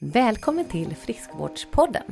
[0.00, 2.02] Välkommen till Friskvårdspodden!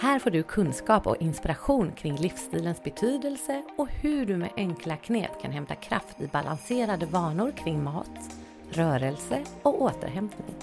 [0.00, 5.42] Här får du kunskap och inspiration kring livsstilens betydelse och hur du med enkla knep
[5.42, 8.36] kan hämta kraft i balanserade vanor kring mat,
[8.70, 10.54] rörelse och återhämtning.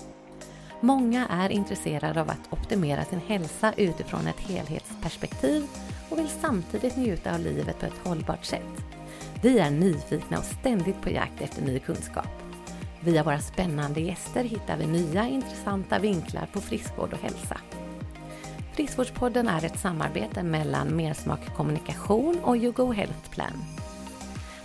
[0.80, 5.68] Många är intresserade av att optimera sin hälsa utifrån ett helhetsperspektiv
[6.10, 8.84] och vill samtidigt njuta av livet på ett hållbart sätt.
[9.44, 12.51] Vi är nyfikna och ständigt på jakt efter ny kunskap.
[13.04, 17.58] Via våra spännande gäster hittar vi nya intressanta vinklar på friskvård och hälsa.
[18.74, 23.64] Friskvårdspodden är ett samarbete mellan Mersmak Kommunikation och YouGo Health Plan.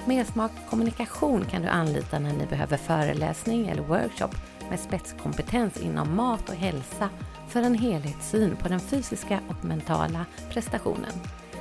[0.05, 4.31] Mersmak Kommunikation kan du anlita när ni behöver föreläsning eller workshop
[4.71, 7.09] med spetskompetens inom mat och hälsa
[7.49, 11.13] för en helhetssyn på den fysiska och mentala prestationen.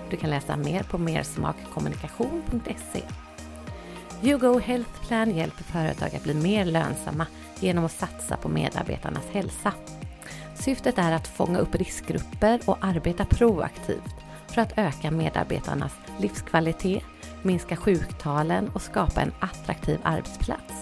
[0.10, 3.02] Du kan läsa mer på mersmakkommunikation.se.
[4.26, 7.28] YouGo Health Plan hjälper företag att bli mer lönsamma
[7.60, 9.74] genom att satsa på medarbetarnas hälsa.
[10.56, 14.16] Syftet är att fånga upp riskgrupper och arbeta proaktivt
[14.48, 17.04] för att öka medarbetarnas livskvalitet,
[17.44, 20.74] minska sjuktalen och skapa en attraktiv arbetsplats.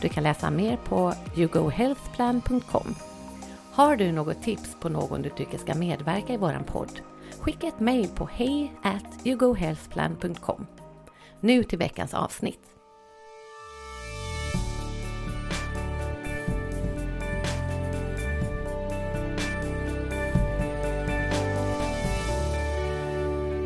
[0.00, 2.94] Du kan läsa mer på yougohealthplan.com.
[3.72, 7.00] Har du något tips på någon du tycker ska medverka i våran podd?
[7.40, 8.72] Skicka ett mejl på hej
[9.24, 10.66] yougohealthplan.com.
[11.40, 12.69] Nu till veckans avsnitt.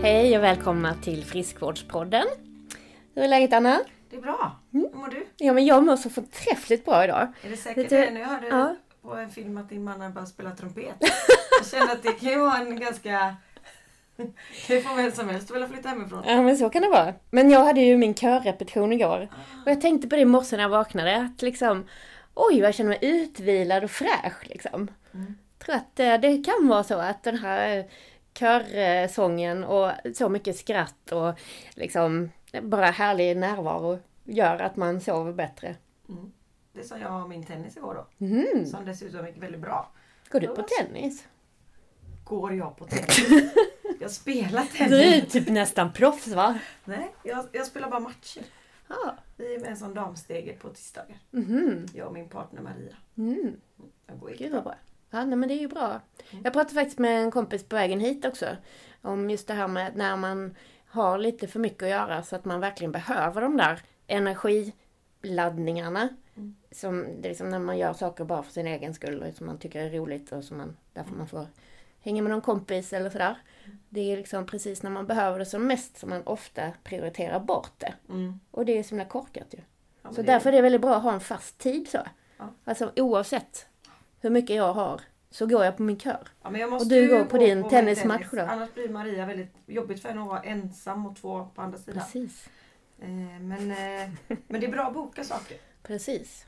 [0.04, 2.26] Hej och välkomna till Friskvårdspodden.
[3.14, 3.80] Hur är läget Anna?
[4.10, 4.56] Det är bra.
[4.72, 5.26] Hur mår du?
[5.36, 7.32] Ja men jag mår så förträffligt bra idag.
[7.42, 8.10] Är det säkert du- det?
[8.10, 8.76] Nu hörde Ja.
[9.02, 10.94] på en film att din man har bara spelat trumpet.
[11.60, 13.36] Jag känner att det kan ju vara en ganska...
[14.66, 16.24] kan ju få vem som helst vilja flytta hemifrån.
[16.26, 17.14] Ja men så kan det vara.
[17.30, 19.28] Men jag hade ju min körrepetition igår.
[19.64, 21.16] Och jag tänkte på det i morse när jag vaknade.
[21.16, 21.84] Att liksom,
[22.34, 24.90] oj vad jag känner mig utvilad och fräsch liksom.
[25.14, 25.34] Mm.
[25.58, 27.84] tror att eh, det kan vara så att den här eh,
[28.38, 31.34] körsången och så mycket skratt och
[31.74, 32.30] liksom
[32.62, 35.76] bara härlig närvaro gör att man sover bättre.
[36.08, 36.32] Mm.
[36.72, 38.26] Det sa jag om min tennis igår då.
[38.26, 38.66] Mm.
[38.66, 39.90] Som dessutom gick väldigt bra.
[40.30, 41.26] Går du på tennis?
[42.24, 43.28] Går jag på tennis?
[44.00, 45.32] Jag spelar Du är tennis.
[45.32, 46.58] typ nästan proffs va?
[46.84, 48.42] Nej, jag, jag spelar bara matcher.
[48.88, 49.16] Ja.
[49.36, 51.18] Vi är med en sån damstege på tisdagar.
[51.30, 51.86] Mhm.
[51.94, 52.96] Jag och min partner Maria.
[53.16, 53.56] Mm.
[54.06, 54.74] Jag går Gud vad bra.
[55.14, 56.00] Ja, nej, men det är ju bra.
[56.44, 58.46] Jag pratade faktiskt med en kompis på vägen hit också.
[59.02, 60.54] Om just det här med när man
[60.86, 66.08] har lite för mycket att göra så att man verkligen behöver de där energiladdningarna.
[66.36, 66.56] Mm.
[66.70, 69.46] Som det är liksom när man gör saker bara för sin egen skull och som
[69.46, 71.46] man tycker är roligt och som man, därför man får
[72.00, 73.36] hänga med någon kompis eller sådär.
[73.88, 77.72] Det är liksom precis när man behöver det som mest som man ofta prioriterar bort
[77.78, 77.94] det.
[78.08, 78.40] Mm.
[78.50, 79.58] Och det är så himla korkat ju.
[80.02, 81.98] Ja, Så det- därför är det väldigt bra att ha en fast tid så.
[82.38, 82.44] Ja.
[82.64, 83.66] Alltså oavsett
[84.24, 86.28] hur mycket jag har så går jag på min kör.
[86.42, 88.46] Ja, Och du går på din min tennismatch tennis.
[88.46, 88.52] då?
[88.52, 92.02] Annars blir Maria väldigt jobbigt för henne att vara ensam och två på andra sidan.
[92.02, 92.48] Precis.
[93.00, 93.08] Eh,
[93.40, 94.10] men, eh,
[94.48, 95.56] men det är bra att boka saker.
[95.82, 96.46] Precis.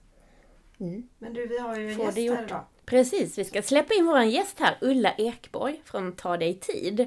[0.81, 1.09] Mm.
[1.19, 2.65] Men du, vi har ju en Får gäst här idag.
[2.84, 7.00] Precis, vi ska släppa in vår gäst här, Ulla Ekborg från Ta dig tid.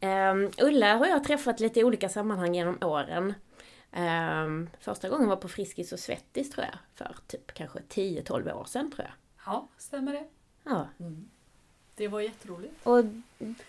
[0.00, 3.34] Um, Ulla har jag träffat lite i olika sammanhang genom åren.
[3.92, 8.64] Ehm, första gången var på Friskis och Svettis tror jag, för typ kanske 10-12 år
[8.64, 9.14] sedan tror jag.
[9.48, 10.24] Ja, stämmer det.
[10.64, 10.88] Ja.
[11.94, 12.74] Det var jätteroligt.
[12.86, 13.04] Och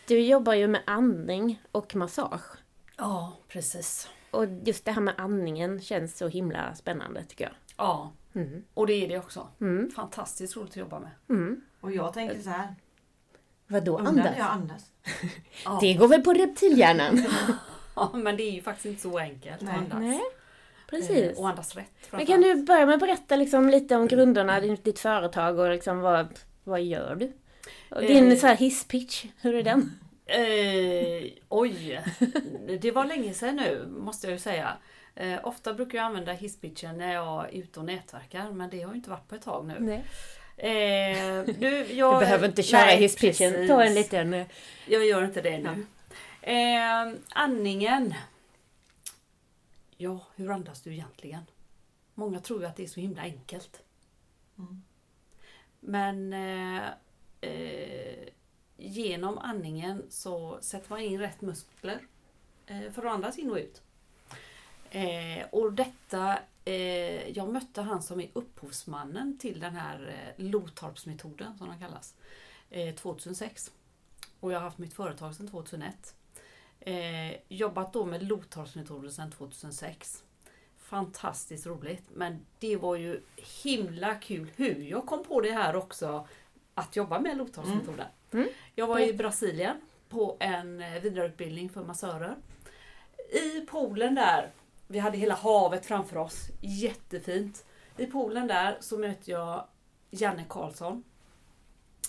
[0.08, 2.58] du jobbar ju med andning och massage.
[2.98, 4.10] Ja, precis.
[4.32, 7.54] Och just det här med andningen känns så himla spännande tycker jag.
[7.78, 8.64] Ja, Mm.
[8.74, 9.48] och det är det också.
[9.62, 9.92] Mm.
[9.92, 11.10] Fantastiskt roligt att jobba med.
[11.30, 11.62] Mm.
[11.82, 12.76] Och jag tänker så här.
[13.68, 14.38] Vadå Undrar andas?
[14.38, 14.92] jag andas.
[15.66, 15.78] Ja.
[15.82, 17.26] Det går väl på reptilhjärnan?
[17.96, 19.74] ja, men det är ju faktiskt inte så enkelt Nej.
[19.74, 20.00] att andas.
[20.00, 20.22] Nej,
[20.90, 21.38] precis.
[21.38, 21.92] Och andas rätt.
[22.12, 25.70] Men kan du börja med att berätta liksom lite om grunderna, din- ditt företag och
[25.70, 26.28] liksom vad,
[26.64, 27.32] vad gör du?
[28.08, 28.38] Din Eh.
[28.38, 29.92] så här hisspitch, hur är den?
[30.26, 32.02] Eh, oj,
[32.82, 34.78] det var länge sedan nu måste jag ju säga.
[35.16, 38.92] Eh, ofta brukar jag använda hisspitchen när jag är ute och nätverkar men det har
[38.92, 39.76] ju inte varit på ett tag nu.
[39.80, 40.04] Nej.
[40.58, 43.70] Eh, du, jag, Du behöver inte köra Nej, hisspitchen, precis.
[43.70, 44.34] ta en liten...
[44.34, 44.46] eh,
[44.88, 45.86] Jag gör inte det nu.
[46.42, 48.14] Eh, andningen.
[50.02, 51.44] Ja, hur andas du egentligen?
[52.14, 53.84] Många tror ju att det är så himla enkelt.
[54.58, 54.84] Mm.
[55.80, 56.84] Men eh,
[57.42, 58.30] eh,
[58.78, 62.00] genom andningen så sätter man in rätt muskler
[62.66, 63.82] eh, för att andas in och ut.
[64.90, 71.58] Eh, och detta, eh, jag mötte han som är upphovsmannen till den här eh, Lotorpsmetoden
[71.58, 72.16] som den kallas.
[72.70, 73.72] Eh, 2006.
[74.40, 76.16] Och jag har haft mitt företag sedan 2001.
[76.80, 80.24] Eh, jobbat då med Lotorpsmetoden sedan 2006.
[80.78, 82.04] Fantastiskt roligt.
[82.14, 83.22] Men det var ju
[83.64, 86.28] himla kul hur jag kom på det här också.
[86.74, 88.08] att jobba med Lotorpsmetoden.
[88.32, 88.50] Mm.
[88.76, 92.36] Jag var i Brasilien på en eh, vidareutbildning för massörer.
[93.32, 94.52] I poolen där,
[94.88, 97.66] vi hade hela havet framför oss, jättefint.
[97.98, 99.68] I poolen där så möter jag
[100.10, 101.04] Janne Karlsson.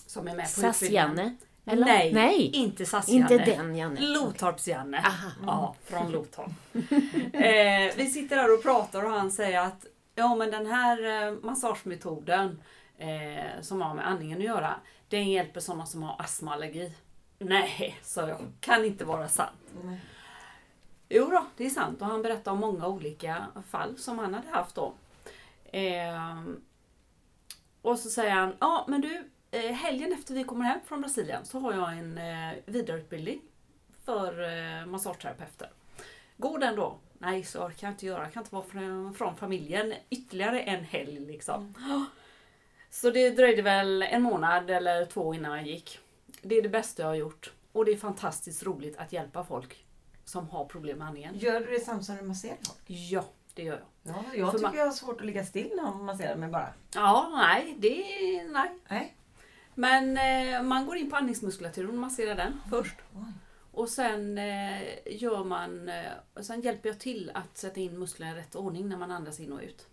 [0.05, 0.61] Som är med på.
[0.61, 1.35] SAS-Janne?
[1.71, 1.85] Eller?
[1.85, 4.01] Nej, Nej, inte SAS inte den Janne.
[4.01, 5.05] Lotorps-Janne.
[5.45, 6.51] Ja, från Lotorp.
[7.33, 9.85] eh, vi sitter där och pratar och han säger att
[10.15, 12.61] ja men den här eh, massagemetoden
[12.97, 14.75] eh, som har med andningen att göra,
[15.09, 16.93] den hjälper sådana som har astmaallergi.
[17.39, 18.39] Nej, sa jag.
[18.59, 19.73] Kan inte vara sant.
[19.83, 19.99] Nej.
[21.09, 24.49] Jo då, det är sant och han berättade om många olika fall som han hade
[24.49, 24.93] haft då.
[25.71, 26.61] Ehm,
[27.81, 31.45] och så säger han, ja men du, eh, helgen efter vi kommer hem från Brasilien
[31.45, 33.41] så har jag en eh, vidareutbildning
[34.05, 34.41] för
[34.79, 35.69] eh, massageterapeuter.
[36.37, 36.97] Går den då?
[37.17, 38.23] Nej, så kan jag inte göra.
[38.23, 41.73] Jag kan inte vara från, från familjen ytterligare en helg liksom.
[42.89, 45.99] Så det dröjde väl en månad eller två innan jag gick.
[46.41, 47.53] Det är det bästa jag har gjort.
[47.71, 49.85] Och det är fantastiskt roligt att hjälpa folk
[50.25, 51.37] som har problem med andningen.
[51.37, 52.79] Gör du det samtidigt som du masserar folk?
[52.87, 54.15] Ja, det gör jag.
[54.15, 56.49] Ja, jag För tycker man- jag har svårt att ligga still när man masserar mig
[56.49, 56.73] bara.
[56.95, 58.03] Ja, nej, det
[58.51, 58.69] nej.
[58.89, 59.15] Nej.
[59.75, 62.95] Men eh, man går in på andningsmuskulaturen och masserar den först.
[63.71, 68.31] Och sen eh, gör man, eh, och sen hjälper jag till att sätta in musklerna
[68.31, 69.87] i rätt ordning när man andas in och ut.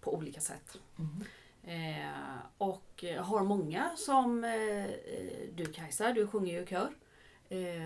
[0.00, 0.78] På olika sätt.
[0.98, 1.24] Mm.
[1.64, 6.90] Eh, och eh, har många som eh, eh, du Kajsa, du sjunger ju i kör.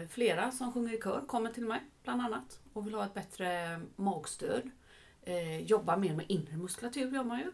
[0.08, 3.81] Flera som sjunger i kör kommer till mig bland annat och vill ha ett bättre
[3.96, 4.70] magstöd.
[5.61, 7.52] Jobba mer med inre muskulatur gör man ju.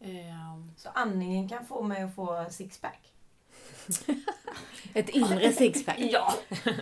[0.00, 3.12] Eh, Så andningen kan få mig att få sixpack?
[4.94, 5.96] Ett inre sixpack.
[5.98, 6.34] ja,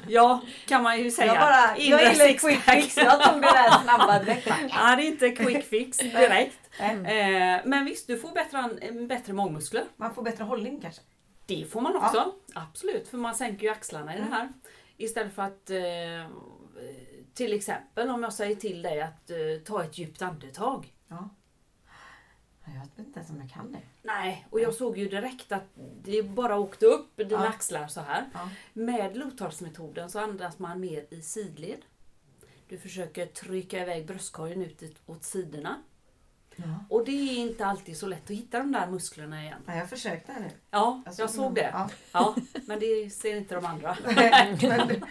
[0.09, 1.27] ja, kan man ju säga.
[1.35, 2.53] Jag, bara, Inre jag gillar sixpack.
[2.53, 2.97] quick fix.
[2.97, 4.47] Jag tog det där snabba direkt.
[4.71, 6.59] Ja, det är inte quick fix direkt.
[6.79, 9.85] Eh, men visst, du får bättre, an- bättre magmuskler.
[9.97, 11.03] Man får bättre hållning kanske?
[11.47, 12.33] Det får man också.
[12.55, 14.49] Absolut, för man sänker ju axlarna i det här.
[14.97, 16.37] Istället för att eh,
[17.35, 20.93] till exempel om jag säger till dig att eh, ta ett djupt andetag.
[21.09, 21.29] Ja.
[22.97, 23.79] Jag vet inte ens om jag kan det.
[24.03, 25.65] Nej, och jag såg ju direkt att
[26.03, 27.49] det bara åkte upp dina Ja.
[27.49, 28.25] axlar så här.
[28.35, 28.49] Ja.
[28.73, 31.79] Med Lotorpsmetoden så andas man mer i sidled.
[32.69, 35.77] Du försöker trycka iväg bröstkorgen ut åt sidorna.
[36.57, 36.65] Ja.
[36.91, 39.59] Och det är inte alltid så lätt att hitta de där musklerna igen.
[39.67, 40.51] Ja, jag försökte nu.
[40.71, 41.71] Ja, Alltså, jag såg det.
[41.73, 41.89] Ja.
[42.13, 42.35] Ja,
[42.67, 43.97] men det ser inte de andra.
[44.05, 44.59] Men-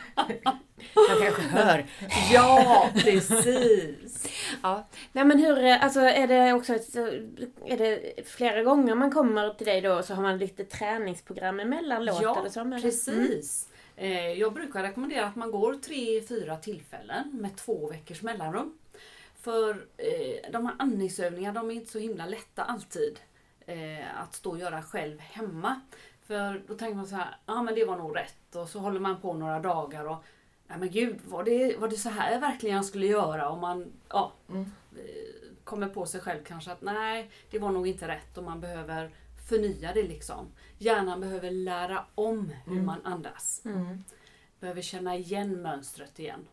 [0.96, 1.86] Jag kanske hör.
[2.34, 4.28] Ja, precis.
[4.62, 4.88] Ja.
[5.12, 7.08] Nej men hur, eh, alltså är det också ett, så-
[7.66, 12.06] är det flera gånger man kommer till dig då så har man lite träningsprogram emellan
[12.06, 12.60] låt Ja, eller så?
[12.62, 12.80] eller?
[12.82, 13.70] precis.
[13.96, 18.78] Eh, Jag brukar rekommendera att man går tre, fyra tillfällen med två veckors mellanrum.
[19.42, 23.20] För eh, de här andningsövningarna de är inte så himla lätta alltid
[23.66, 25.82] eh, att stå och göra själv hemma.
[26.28, 29.00] För då tänker man så här, ja men det var nog rätt och så håller
[29.00, 30.24] man på några dagar och
[30.68, 33.50] Nej men gud, var det, var det så här verkligen jag skulle göra?
[33.50, 34.62] Och man ja, Mm.
[34.96, 35.00] eh,
[35.64, 39.12] kommer på sig själv kanske att nej, det var nog inte rätt och man behöver
[39.50, 40.48] förnya det liksom.
[40.78, 42.86] Hjärnan behöver lära om hur Mm.
[42.86, 43.62] man andas.
[43.66, 44.04] Mm.
[44.60, 46.48] Behöver känna igen mönstret igen.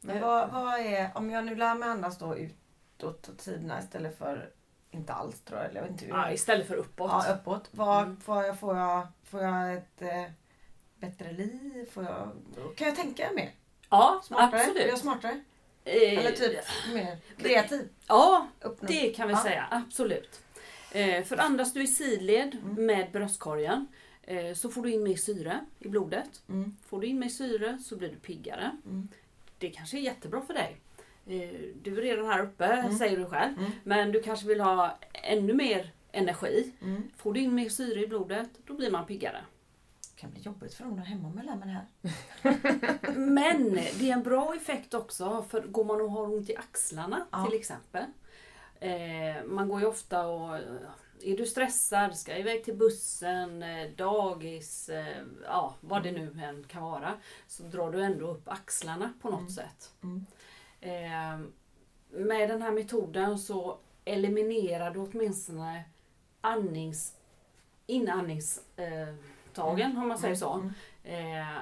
[0.00, 4.18] Men vad, vad är, om jag nu lär mig andas då utåt åt sidorna istället
[4.18, 4.50] för
[4.90, 5.68] inte alls tror jag.
[5.68, 7.10] Eller jag vet inte hur Ja, istället för uppåt.
[7.10, 7.68] ja, uppåt.
[7.72, 8.16] Vad, Mm.
[8.20, 10.24] får, jag, får, jag, får jag ett eh,
[11.02, 11.86] bättre liv?
[11.92, 12.30] Får jag,
[12.76, 13.50] kan jag tänka mer?
[13.90, 14.50] Ja, Smartare?
[14.50, 14.86] Blir absolut.
[14.88, 15.40] jag smartare?
[15.84, 16.52] Eh, Eller typ
[16.94, 17.88] mer kreativ?
[18.08, 18.88] Ja, Uppnå.
[18.88, 19.42] det kan vi Ja.
[19.42, 19.66] säga.
[19.70, 20.40] Absolut.
[20.92, 22.86] Eh, för andas du i sidled Mm.
[22.86, 23.86] med bröstkorgen
[24.22, 26.42] eh, så får du in mer syre i blodet.
[26.48, 26.76] Mm.
[26.86, 28.70] Får du in mer syre så blir du piggare.
[28.86, 29.08] Mm.
[29.58, 30.76] Det kanske är jättebra för dig.
[31.82, 32.98] Du är redan här uppe, Mm.
[32.98, 33.58] säger du själv.
[33.58, 33.70] Mm.
[33.84, 36.72] Men du kanske vill ha ännu mer energi.
[36.82, 37.02] Mm.
[37.16, 39.44] Får du in mer syre i blodet, då blir man piggare.
[40.22, 41.86] Kan bli jobbigt för dem där hemma mig det här.
[43.16, 47.26] Men det är en bra effekt också för går man och har ont i axlarna
[47.32, 47.46] Ja.
[47.46, 48.04] till exempel.
[48.80, 50.56] Eh, man går ju ofta och
[51.22, 56.64] är du stressad, ska iväg till bussen, eh, dagis, eh, ja vad det nu än
[56.64, 57.14] kan vara.
[57.46, 59.50] Så drar du ändå upp axlarna på något Mm.
[59.50, 59.92] sätt.
[60.02, 60.26] Mm.
[60.80, 61.46] Eh,
[62.10, 65.84] med den här metoden så eliminerar du åtminstone
[66.40, 67.14] andnings,
[67.86, 69.14] inandningstagen eh,
[69.54, 70.52] tagen, om man säger så.
[71.04, 71.40] Mm.
[71.40, 71.56] Eh,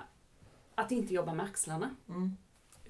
[0.74, 1.90] att inte jobba med axlarna.
[2.08, 2.36] Mm.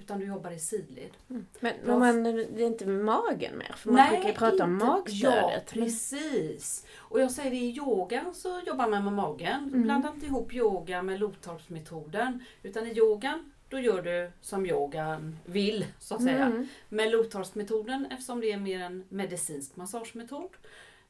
[0.00, 1.10] Utan du jobbar i sidled.
[1.26, 3.74] Men men man, det är inte magen mer?
[3.76, 5.52] För man brukar ju prata om magstödet.
[5.52, 6.86] Ja, precis.
[6.96, 9.64] Och jag säger det i yogan så jobbar man med magen.
[9.64, 9.82] Mm.
[9.82, 12.44] Blanda inte ihop yoga med Lotorpsmetoden.
[12.62, 16.46] Utan i yogan, då gör du som yogan vill, så att säga.
[16.46, 16.68] Mm.
[16.88, 20.50] Med Lotorpsmetoden, eftersom det är mer en medicinsk massagemetod,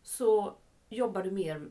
[0.03, 0.55] så
[0.89, 1.69] jobbar du mer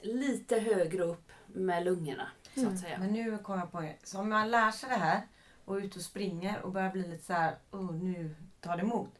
[0.00, 2.28] lite högre upp med lungorna.
[2.54, 2.74] Så Mm.
[2.74, 2.98] att säga.
[2.98, 3.96] Men nu kom jag på det.
[4.02, 5.22] Så om man lär sig det här
[5.64, 8.82] och är ute och springer och börjar bli lite så här, oh, nu tar det
[8.82, 9.10] emot.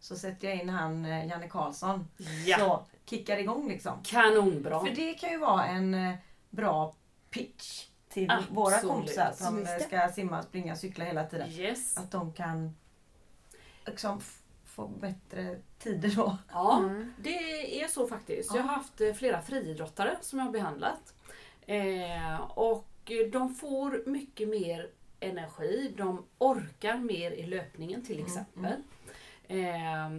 [0.00, 2.08] Så sätter jag in han eh, Janne Karlsson.
[2.46, 3.92] Ja, Så kickar igång liksom.
[4.04, 4.80] kanonbra.
[4.80, 6.14] För det kan ju vara en eh,
[6.50, 6.94] bra
[7.30, 8.94] pitch till våra Absolut.
[8.94, 11.50] kompisar som ska simma, springa, cykla hela tiden.
[11.50, 11.96] Yes.
[11.98, 12.76] Att de kan
[13.86, 14.20] liksom
[14.78, 16.36] få bättre tider då.
[16.52, 17.12] Ja, Mm.
[17.18, 18.50] det är så faktiskt.
[18.50, 18.56] Ja.
[18.56, 21.14] Jag har haft eh, flera friidrottare som jag har behandlat.
[21.66, 22.88] Eh, och
[23.32, 25.94] de får mycket mer energi.
[25.96, 28.72] De orkar mer i löpningen till Mm, exempel.
[29.48, 30.10] Eh,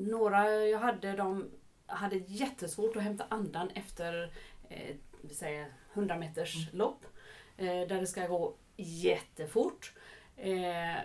[0.00, 1.50] några jag hade, de
[1.86, 4.32] hade jättesvårt att hämta andan efter
[4.68, 6.78] eh, vi säger 100 meters Mm.
[6.78, 7.06] lopp.
[7.56, 9.92] Eh, där det ska gå jättefort.
[9.94, 10.19] Eh,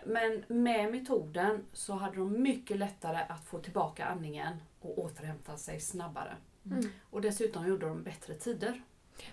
[0.06, 5.80] men med metoden så hade de mycket lättare att få tillbaka andningen och återhämta sig
[5.80, 6.36] snabbare.
[6.66, 6.90] Mm.
[7.10, 8.82] Och dessutom gjorde de bättre tider.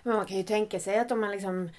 [0.03, 1.69] Men man kan ju tänka sig att om man liksom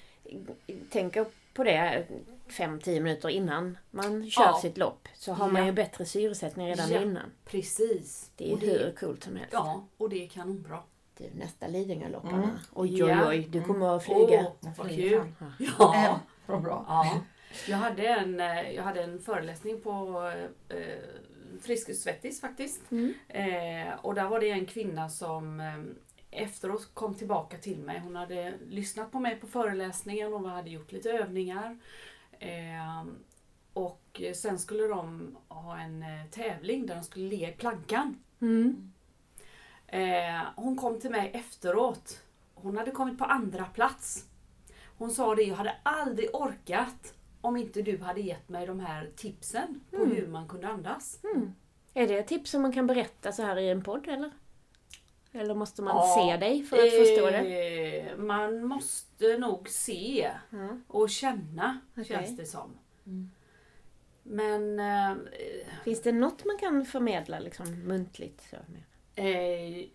[0.91, 2.07] tänker på det
[2.47, 4.59] 5-10 minuter innan man kör Ja.
[4.61, 5.65] sitt lopp så har man Ja.
[5.67, 7.01] ju bättre syresättning redan Ja.
[7.01, 7.31] innan.
[7.45, 8.31] Precis.
[8.35, 9.53] Det är Och hur coolt som helst.
[9.53, 10.79] Ja, och det är kanonbra.
[11.17, 12.49] Du, nästa Lidingölopp Mm.
[12.73, 14.19] Oj oj oj, du kommer att flyga.
[14.21, 15.21] Åh, Jag vad kul!
[15.79, 16.05] Ja.
[16.05, 16.15] Äh,
[16.45, 16.85] vad bra.
[16.87, 17.19] Ja.
[17.67, 20.21] Jag hade en, eh, jag hade en föreläsning på
[20.69, 20.99] eh,
[21.61, 22.91] Frisk och Svettis faktiskt.
[22.91, 23.13] Mm.
[23.27, 27.99] Eh, och där var det en kvinna som eh, efteråt kom tillbaka till mig.
[27.99, 31.77] Hon hade lyssnat på mig på föreläsningen och hade gjort lite övningar.
[32.39, 33.05] Eh,
[33.73, 38.23] och sen skulle de ha en eh, tävling där de skulle ligga i plankan.
[38.41, 38.91] Mm.
[39.87, 42.21] Eh, hon kom till mig efteråt.
[42.53, 44.25] Hon hade kommit på andra plats.
[44.97, 47.13] Hon sa det, jag hade aldrig orkat
[47.45, 50.15] om inte du hade gett mig de här tipsen på Mm.
[50.15, 51.19] hur man kunde andas.
[51.35, 51.51] Mm.
[51.93, 54.31] Är det tips som man kan berätta så här i en podd eller?
[55.31, 57.99] Eller måste man Ja, se dig för att förstå det?
[57.99, 60.67] Eh, Man måste nog se Ja.
[60.87, 62.05] och känna, Okej.
[62.05, 62.71] känns det som.
[63.05, 63.31] Mm.
[64.23, 65.17] Men eh,
[65.83, 68.41] Finns det något man kan förmedla liksom muntligt?
[68.49, 68.55] Så?
[69.21, 69.85] eh,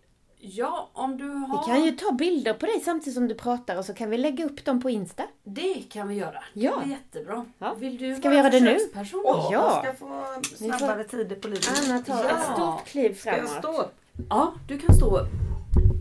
[0.40, 1.58] ja, om du har...
[1.58, 4.18] Vi kan ju ta bilder på dig samtidigt som du pratar och så kan vi
[4.18, 5.26] lägga upp dem på Insta.
[5.44, 6.44] Det kan vi göra.
[6.52, 6.76] Ja.
[6.84, 7.46] Det är jättebra.
[7.58, 7.74] Ja.
[7.74, 8.78] Vill du Ska vara vi göra det nu?
[9.12, 9.20] då?
[9.24, 9.48] Ja.
[9.52, 10.24] Jag ska få
[10.56, 11.82] snabbare tider på livet.
[11.88, 12.30] Anna tar Ja.
[12.38, 13.58] ett stort kliv Ska jag framåt.
[13.64, 13.94] stå upp?
[14.30, 15.28] Ja, du kan stå upp.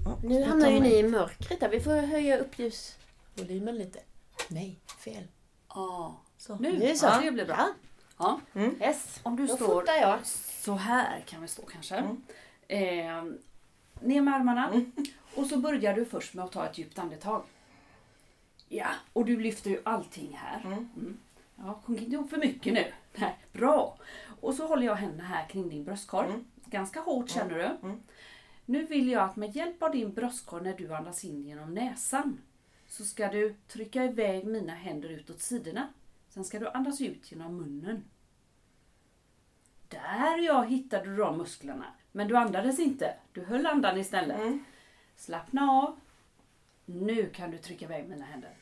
[0.05, 1.69] Ja, Nu hamnar ju ni i mörkret där.
[1.69, 4.00] Vi får höja upp ljusvolymen lite.
[4.48, 5.24] Nej, fel.
[5.75, 6.15] Ja.
[6.38, 6.55] Så.
[6.55, 7.05] Nu, Nu så.
[7.05, 7.55] Ja, det blir bra.
[8.17, 8.39] Ja.
[8.53, 8.62] Ja.
[8.88, 9.19] Yes.
[9.24, 10.17] Om du Då står fotar jag.
[10.63, 11.96] så här kan vi stå kanske.
[11.96, 12.17] Mm.
[12.67, 13.34] Eh,
[14.01, 14.70] ner med armarna.
[14.70, 14.91] Mm.
[15.36, 17.44] Och så börjar du först med att ta ett djupt andetag.
[18.68, 20.62] Ja, och du lyfter ju allting här.
[20.65, 21.18] Mm.
[21.56, 22.86] Ja, sjunk inte ihop för mycket nu.
[23.15, 23.98] Nej, bra.
[24.41, 26.27] Och så håller jag händerna här kring din bröstkorg.
[26.27, 26.46] Mm.
[26.65, 27.88] Ganska hårt känner du.
[27.88, 28.01] Mm.
[28.65, 32.41] Nu vill jag att med hjälp av din bröstkorg när du andas in genom näsan
[32.88, 35.88] så ska du trycka iväg mina händer ut åt sidorna.
[36.29, 38.03] Sen ska du andas ut genom munnen.
[39.88, 41.86] Där ja, hittade du de musklerna.
[42.12, 43.16] Men du andades inte.
[43.34, 44.39] Du höll andan istället.
[44.39, 44.63] Mm.
[45.16, 46.00] Slappna av.
[46.86, 48.58] Nu kan du trycka iväg mina händer.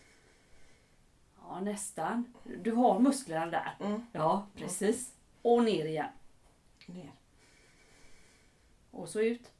[1.41, 2.33] Ja, nästan.
[2.43, 3.75] Du har musklerna där.
[3.79, 4.05] Mm.
[4.11, 5.13] Ja, precis.
[5.41, 6.09] Och ner igen.
[6.85, 7.11] Ner.
[8.91, 9.51] Och så ut.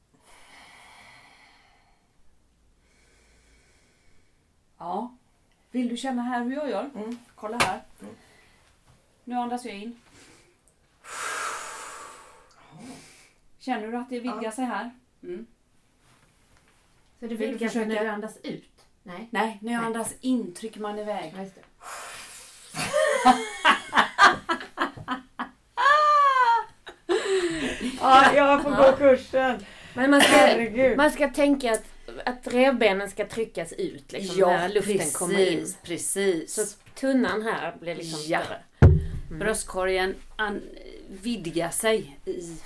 [4.77, 5.15] Ja.
[5.71, 6.89] Vill du känna här hur jag gör?
[6.95, 7.17] Mm.
[7.35, 7.81] Kolla här.
[8.01, 8.15] Mm.
[9.23, 9.99] Nu andas jag in.
[13.67, 14.51] Känner du att det vidgar Ja.
[14.51, 14.91] sig här?
[15.23, 15.45] Mm.
[17.19, 18.03] Så du Vill du vidgar sig när försöka?
[18.03, 18.71] du andas ut?
[19.03, 19.27] Nej.
[19.31, 19.87] Nej, när jag Nej.
[19.87, 21.33] andas in trycker man iväg.
[21.37, 21.61] Ja, just det.
[28.01, 29.65] Ja, jag får gå kursen.
[29.93, 30.97] Men man ska, Herregud.
[30.97, 31.83] man ska tänka att,
[32.25, 35.73] att revbenen ska tryckas ut liksom, när luften kommer in.
[35.83, 36.53] precis.
[36.53, 36.61] Så
[36.95, 38.41] tunnan här blir liksom Ja.
[38.41, 38.59] större.
[39.31, 40.61] Bröstkorgen an,
[41.09, 42.57] vidgar sig i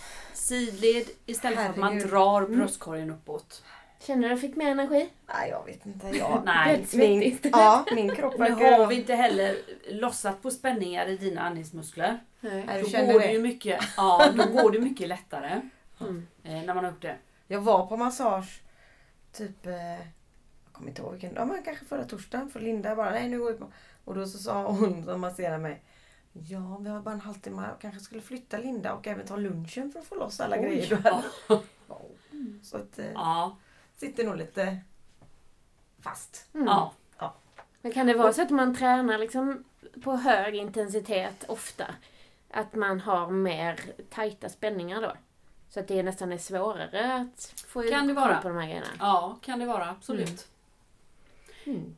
[0.51, 2.11] sidled istället för att man Herregud.
[2.11, 3.63] drar bröstkorgen uppåt.
[3.99, 5.09] Känner du att du fick mer energi?
[5.27, 6.07] Nej, jag vet inte.
[6.17, 6.85] Jag, Nej.
[6.93, 9.57] Min, ja, min kropp Nu har vi inte heller
[9.89, 12.19] lossat på spänningar i dina andningsmuskler.
[12.39, 12.63] Nej.
[12.67, 13.25] Nej, Då går, det?
[13.27, 15.61] det ju mycket, ja, då går det mycket lättare
[16.01, 16.27] Mm.
[16.43, 17.15] eh, när man har gjort det.
[17.47, 18.61] Jag var på massage
[19.33, 19.97] typ, eh, jag
[20.71, 23.51] kommer inte ihåg vilken, ja men kanske förra torsdagen för Linda bara, nej nu går
[23.51, 23.71] vi på.
[24.05, 25.81] Och då så sa hon som masserade mig,
[26.33, 29.91] ja vi har bara en halvtimme, jag kanske skulle flytta Linda och även ta lunchen
[29.91, 30.61] för att få loss alla Oj.
[30.63, 31.23] grejer du hade.
[32.63, 33.57] Så att eh, Ja,
[33.97, 34.77] sitter nog lite
[35.99, 36.47] fast.
[36.53, 36.67] Mm.
[36.67, 36.93] ja.
[37.83, 39.63] Men kan det vara så att man tränar liksom
[40.03, 41.85] på hög intensitet ofta?
[42.51, 45.13] Att man har mer tajta spänningar då?
[45.69, 48.41] Så att det nästan är svårare att få Kan det koll vara.
[48.41, 48.87] på de här grejerna.
[48.99, 49.89] Ja, kan det vara.
[49.89, 50.47] Absolut.
[51.65, 51.95] Mm.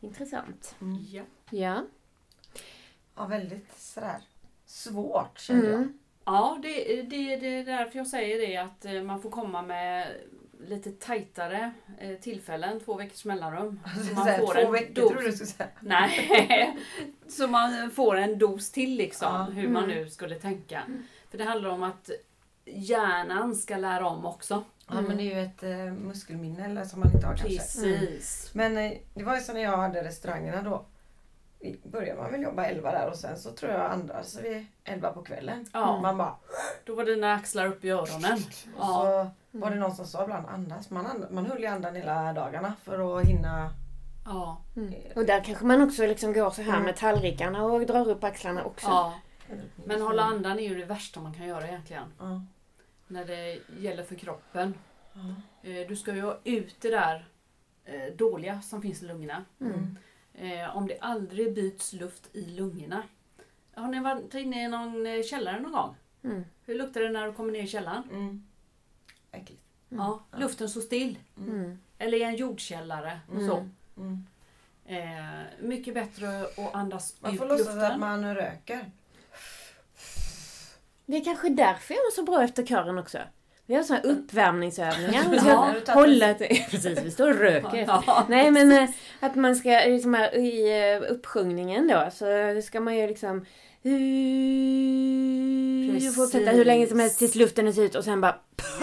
[0.00, 0.74] Intressant.
[0.80, 0.98] Mm.
[1.10, 1.22] Ja.
[1.50, 1.82] Ja.
[3.16, 4.16] Ja, väldigt sådär
[4.66, 5.74] svårt kände jag.
[5.74, 5.98] Mm.
[6.24, 10.08] Ja, det, det, det är därför jag säger det att eh, man får komma med
[10.68, 13.80] lite tajtare eh, tillfällen, två veckors mellanrum.
[14.08, 15.10] Så man får två en veckor dos.
[15.12, 15.68] tror du skulle säga.
[15.80, 16.76] Nej,
[17.28, 19.42] så man får en dos till liksom, Ja.
[19.60, 19.96] hur man Mm.
[19.96, 20.82] nu skulle tänka.
[21.30, 22.10] För det handlar om att
[22.64, 24.64] hjärnan ska lära om också.
[24.88, 27.56] Ja, men det är ju ett eh, muskelminne eller som man inte har kanske.
[27.58, 28.50] Precis.
[28.54, 30.84] Men eh, det var ju så när jag hade restaurangerna då.
[31.62, 34.66] I början man väl jobba 11 där och sen så tror jag andra så vi
[34.84, 35.66] 11 på kvällen.
[35.72, 36.36] Ja, Man bara,
[36.84, 38.32] då var dina axlar upp i öronen.
[38.76, 40.90] och Ja, så var det någon som sa ibland andas.
[40.90, 43.70] Man, and, man höll ju andan hela dagarna för att hinna.
[44.24, 44.94] ja, Mm.
[45.16, 46.84] Och där kanske man också liksom går så här Mm.
[46.84, 48.86] med tallrikarna och drar upp axlarna också.
[48.86, 49.14] ja.
[49.84, 52.12] Men hålla andan är ju det värsta man kan göra egentligen.
[52.18, 52.42] Ja.
[53.06, 54.74] När det gäller för kroppen.
[55.12, 55.20] Ja.
[55.70, 57.28] Eh, Du ska ju ha ut det där
[57.84, 59.44] eh, dåliga som finns i lungorna.
[59.60, 59.98] Mm.
[60.34, 63.02] Eh, om det aldrig byts luft i lungorna.
[63.74, 65.94] Har ni varit inne i någon eh, källare någon gång?
[66.24, 66.44] Mm.
[66.64, 68.02] Hur luktar det när du kommer ner i källaren?
[68.10, 68.46] Mm.
[69.32, 69.62] Äckligt.
[69.88, 71.18] Ja, luften står still.
[71.38, 71.78] Mm.
[71.98, 73.20] Eller i en jordkällare.
[73.28, 73.48] Och Mm.
[73.48, 73.68] så.
[74.00, 74.26] Mm.
[74.86, 77.84] Eh, mycket bättre att andas Man ut får låtsas luften.
[77.92, 78.90] att man röker.
[81.06, 83.18] Det är kanske därför jag är så bra efter kören också.
[83.66, 85.24] Vi har här uppvärmningsövningar.
[85.30, 85.74] Vi ska Ja.
[85.94, 86.34] hålla.
[86.70, 87.84] Precis, vi står och röker.
[87.88, 88.88] Ja, Nej men eh,
[89.20, 92.26] att man ska liksom här, i eh, uppsjungningen då så
[92.64, 93.44] ska man ju liksom
[95.92, 96.14] Precis.
[96.16, 98.36] fortsätta hur länge som helst tills luften är ut och sen bara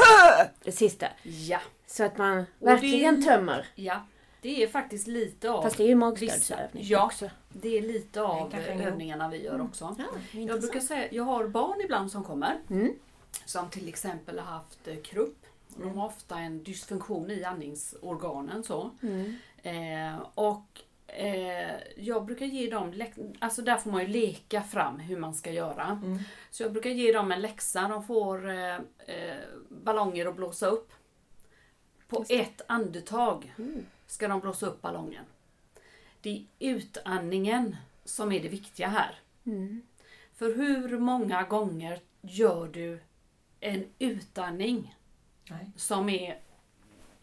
[0.63, 1.05] det sista.
[1.23, 3.65] ja, Så att man det- verkligen tömmer.
[3.75, 4.05] ja.
[4.41, 7.05] Det är faktiskt lite av Fast det är ju magstödsövning ja.
[7.05, 7.29] också.
[7.53, 9.95] Det är lite av eh, övningarna vi gör också.
[9.97, 10.05] Ja,
[10.39, 12.55] Jag brukar säga, jag har barn ibland som kommer.
[12.69, 12.93] Mm.
[13.45, 15.45] Som till exempel har haft eh, krupp.
[15.75, 18.63] De har ofta en dysfunktion i andningsorganen.
[18.63, 18.89] Så.
[19.01, 19.35] Mm.
[19.63, 23.03] Eh, och eh, jag brukar ge dem,
[23.39, 25.99] alltså där får man ju leka fram hur man ska göra.
[26.03, 26.19] Mm.
[26.51, 27.87] Så jag brukar ge dem en läxa.
[27.87, 28.75] De får eh,
[29.07, 29.37] eh,
[29.69, 30.91] ballonger att blåsa upp.
[32.07, 33.85] På ett andetag Mm.
[34.07, 35.25] ska de blåsa upp ballongen.
[36.21, 39.19] Det är utandningen som är det viktiga här.
[39.45, 39.81] Mm.
[40.33, 42.99] För hur många gånger gör du
[43.59, 44.95] en utandning
[45.49, 45.71] Nej.
[45.75, 46.39] som är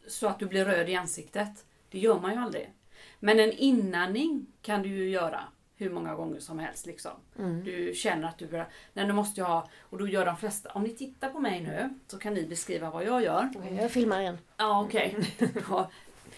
[0.08, 1.64] så att du blir röd i ansiktet?
[1.90, 2.72] Det gör man ju aldrig.
[3.20, 5.40] Men en inandning kan du ju göra
[5.76, 6.86] hur många gånger som helst.
[6.86, 7.10] Liksom.
[7.38, 7.64] Mm.
[7.64, 8.68] Du känner att du börjar...
[8.92, 9.68] Nej, nu måste jag ha...
[9.80, 10.70] Och då gör de flesta...
[10.72, 13.48] Om ni tittar på mig nu så kan ni beskriva vad jag gör.
[13.80, 14.38] Jag filmar igen.
[14.56, 15.16] Ja, okej.
[15.68, 15.90] Då-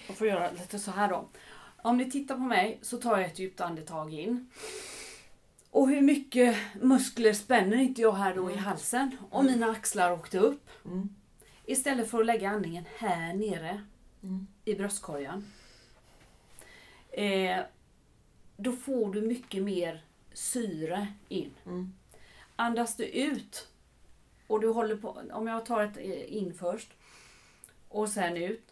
[0.06, 1.28] Jag får göra lite så här då.
[1.82, 4.50] Om ni tittar på mig så tar jag ett djupt andetag in.
[5.70, 9.16] Och hur mycket muskler spänner inte jag här då i halsen?
[9.30, 10.70] Och mina axlar åkte upp.
[10.84, 11.08] Mm.
[11.66, 13.82] Istället för att lägga andningen här nere
[14.22, 14.46] Mm.
[14.64, 15.44] i bröstkorgen.
[17.10, 17.58] Eh,
[18.56, 21.54] då får du mycket mer syre in.
[21.66, 21.92] Mm.
[22.56, 23.68] Andas du ut
[24.46, 26.88] och du håller på, om jag tar ett eh, in först
[27.88, 28.62] och sen ut.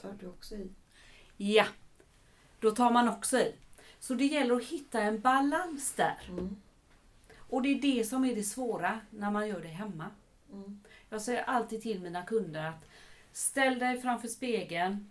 [0.00, 0.70] Tar du också i?
[1.36, 1.66] Ja,
[2.60, 3.54] då tar man också i.
[3.98, 6.18] Så det gäller att hitta en balans där.
[6.28, 6.56] Mm.
[7.36, 10.10] Och det är det som är det svåra när man gör det hemma.
[10.52, 10.80] Mm.
[11.10, 12.88] Jag säger alltid till mina kunder att
[13.32, 15.10] ställ dig framför spegeln.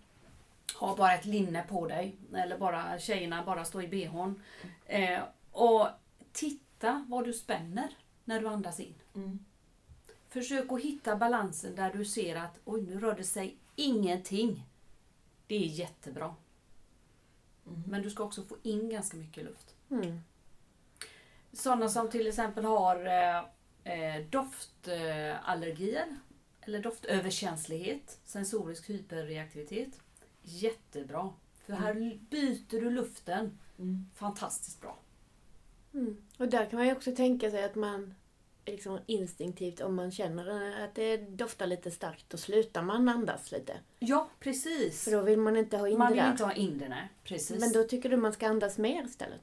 [0.74, 2.16] Ha bara ett linne på dig.
[2.34, 4.42] Eller bara tjejerna bara står i bhn.
[4.86, 5.20] Eh,
[5.52, 5.88] och
[6.32, 8.94] titta vad du spänner när du andas in.
[9.14, 9.38] Mm.
[10.28, 14.64] Försök att hitta balansen där du ser att oj, nu rör det sig ingenting.
[15.48, 16.34] Det är jättebra.
[17.66, 17.82] Mm.
[17.86, 19.74] Men du ska också få in ganska mycket luft.
[19.90, 20.20] Mm.
[21.52, 23.38] Sådana som till exempel har eh,
[23.84, 26.16] eh, doftallergier
[26.60, 30.00] eller doftöverkänslighet, sensorisk hyperreaktivitet.
[30.42, 31.32] Jättebra.
[31.66, 33.58] För här byter du luften.
[33.78, 34.10] Mm.
[34.14, 34.98] Fantastiskt bra.
[35.94, 36.22] Mm.
[36.38, 38.14] Och där kan man ju också tänka sig att man
[38.70, 43.72] liksom instinktivt, om man känner att det doftar lite starkt, då slutar man andas lite.
[43.98, 45.04] Ja, precis.
[45.04, 46.30] För då vill man inte ha in Man det vill där.
[46.30, 47.08] inte ha in det, nej.
[47.24, 47.60] Precis.
[47.60, 49.40] Men då tycker du man ska andas mer istället?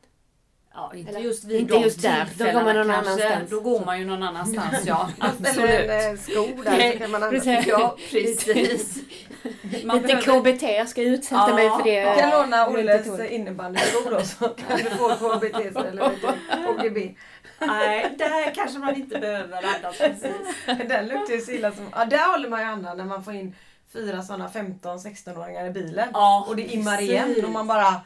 [0.77, 2.29] ja, inte eller- just vid inte de just där.
[2.37, 2.93] Då går man någon kanske.
[3.27, 3.49] annanstans.
[3.49, 5.09] Då går man ju någon annanstans, ja.
[5.19, 5.69] Absolut.
[5.69, 7.43] Eller en eh, sko där så kan man andas.
[7.43, 7.67] Precis.
[7.67, 8.97] Ja, precis.
[9.85, 11.55] Man lite behöver- KBT, jag ska utsätta Ja.
[11.55, 12.13] mig för det.
[12.13, 13.25] Du kan låna Jag inte Olles tog.
[13.25, 15.57] innebandysko då så kan du få KBT
[15.91, 17.15] du, OGB.
[17.59, 20.31] Nej, där kanske man inte behöver andas precis.
[20.87, 21.85] Den luktar ju så illa som...
[21.91, 23.55] Ja, där håller man ju andan när man får in
[23.93, 26.09] fyra sådana 15-16-åringar i bilen.
[26.13, 27.09] Ja, och det immar precis.
[27.09, 28.01] igen och man bara...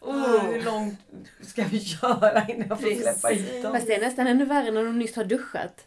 [0.00, 0.98] "Åh, hur långt
[1.42, 3.72] ska vi köra innan jag får släppa ut dem?
[3.72, 5.86] Fast det är nästan ännu värre när de nyss har duschat.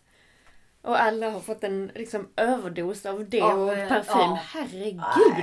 [0.82, 4.06] Och alla har fått en liksom, överdos av det och eh, parfym.
[4.18, 4.40] ja.
[4.54, 5.02] Herregud!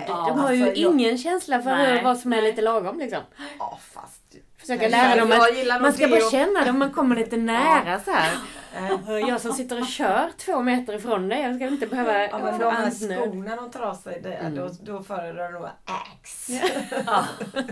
[0.08, 2.50] Ja, de har ju alltså, jag- ingen känsla för Nej, vad som är nej.
[2.50, 3.20] lite lagom liksom.
[3.58, 4.34] Ja, fast...
[4.66, 8.32] Försöka lära dem att man ska bara känna dem, man kommer lite nära så här.
[8.76, 12.38] Eh, Jag som sitter och kör två meter ifrån dig, jag ska inte behöva Ja,
[12.38, 13.18] men få de andnöd.
[13.30, 14.54] skorna de tar av sig, det, Mm.
[14.56, 16.62] då, då föredrar nog Axe.
[17.06, 17.24] Ja.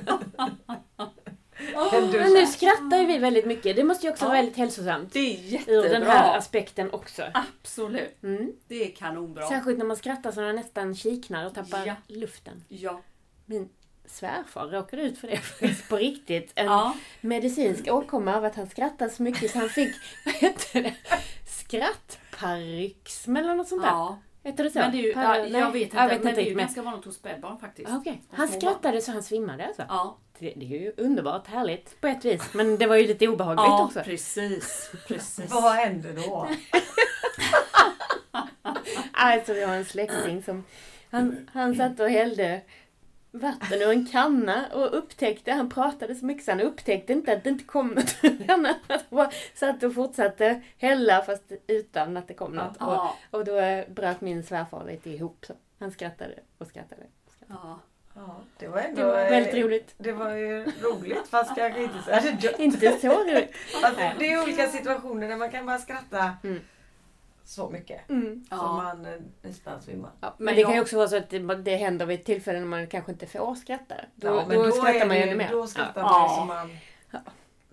[1.92, 2.14] Dusch.
[2.14, 3.76] Men nu skrattar ju vi väldigt mycket.
[3.76, 4.28] Det måste ju också Ja.
[4.28, 5.12] vara väldigt hälsosamt.
[5.12, 5.88] Det är Ur jättebra.
[5.88, 7.22] den här aspekten också.
[7.35, 8.22] Absolut.
[8.22, 8.52] Mm.
[8.68, 9.48] Det är kanonbra.
[9.48, 11.94] Särskilt när man skrattar så man nästan kiknar och tappar Ja.
[12.07, 12.64] luften.
[12.68, 13.00] Ja.
[13.46, 13.68] Min
[14.06, 16.52] svärfar råkade ut för det faktiskt på riktigt.
[16.54, 16.94] En ja.
[17.20, 20.94] medicinsk åkomma av att han skrattade så mycket så han fick, vad heter det,
[21.46, 23.88] skrattparyxm eller något sånt där.
[23.90, 24.18] ja.
[24.44, 24.78] Heter det så?
[24.78, 26.50] Men det är ju, Par- ja, jag vet inte, jag vet men inte det är
[26.50, 27.90] ju ganska vanligt hos spädbarn faktiskt.
[27.90, 27.96] Ah.
[27.96, 29.84] Och Han skrattade så han svimmade alltså.
[29.88, 32.42] Ja, Det, det är ju underbart härligt på ett vis.
[32.54, 34.00] Men det var ju lite obehagligt ja också.
[34.00, 34.90] precis.
[35.08, 35.50] precis.
[35.50, 36.48] Vad hände då?
[39.12, 40.64] Alltså vi har en släkting som
[41.10, 42.60] han, han satt och hällde
[43.33, 47.45] vatten ur en kanna och upptäckte, han pratade så mycket så han upptäckte inte att
[47.45, 48.16] det inte kom något.
[48.49, 48.68] Han
[49.11, 52.77] bara satt och fortsatte hälla fast utan att det kom något.
[52.77, 53.16] Och, Ja.
[53.31, 55.45] och då eh, bröt min svärfar lite ihop.
[55.47, 55.55] Så.
[55.79, 57.03] Han skrattade och skrattade.
[57.49, 57.81] Ja.
[58.14, 59.01] Ja, det var ändå...
[59.01, 59.95] Det var väldigt eh, roligt.
[59.99, 62.59] Det var ju roligt fast kanske inte så hade dött.
[62.59, 63.55] Inte så roligt.
[63.83, 66.61] Alltså, det är olika situationer där man kan bara skratta Mm.
[67.44, 68.11] Så mycket.
[68.11, 68.44] Mm.
[68.48, 68.72] Så Ja.
[68.72, 70.11] man eh, nästan svimmar.
[70.20, 72.18] Ja, men, Men det kan ju jag- också vara så att det, det händer vid
[72.20, 73.94] ett tillfälle när man kanske inte får skratta.
[74.14, 75.48] Då, Ja, men då, skrattar man ju ännu mer.
[75.50, 76.07] Då skrattar Ja.
[76.11, 76.37] man ju Ja.
[76.38, 76.76] så man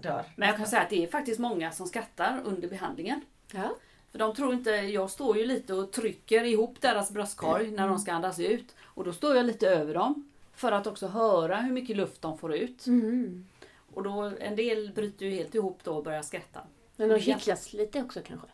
[0.02, 0.24] dör.
[0.36, 3.22] Men jag kan säga att det är faktiskt många som skrattar under behandlingen.
[3.54, 3.76] Ja.
[4.12, 7.90] För de tror inte, jag står ju lite och trycker ihop deras bröstkorg när Mm.
[7.90, 8.76] de ska andas ut.
[8.84, 10.30] Och då står jag lite över dem.
[10.56, 12.88] För att också höra hur mycket luft de får ut.
[12.88, 13.48] Mm.
[13.94, 16.60] Och då, en del bryter ju helt ihop då och börjar skratta.
[16.96, 18.48] Men de kittlas lite också kanske.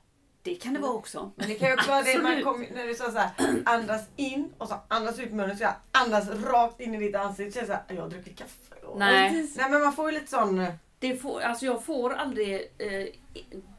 [0.45, 1.31] Det kan det vara också.
[1.35, 3.29] Men det kan ju också vara det man kom, när du sa så här,
[3.65, 7.51] andas in och så andas ut munnen så jag andas rakt in i ditt ansikte.
[7.53, 8.51] Så jag, så här, jag har druckit kaffe.
[8.95, 9.47] Nej.
[9.57, 10.59] Nej men man får ju lite sån...
[10.59, 13.07] eh, Det får, alltså jag får aldrig eh,